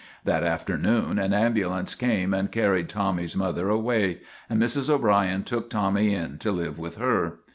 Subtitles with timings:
[0.25, 4.17] That afternoon an ambulance came and carried Tommv's mother awav,
[4.49, 4.89] and Mrs.
[4.89, 7.41] O'Brien took */^ Tommy in to live with her.